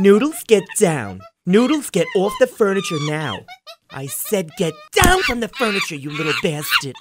[0.00, 1.20] Noodles, get down.
[1.44, 3.44] Noodles, get off the furniture now.
[3.90, 6.94] I said get down from the furniture, you little bastard.